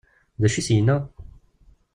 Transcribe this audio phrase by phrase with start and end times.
[0.39, 0.97] D acu i as-yenna?